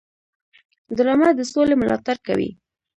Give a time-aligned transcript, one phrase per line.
[0.97, 2.49] ډرامه د سولې ملاتړ کوي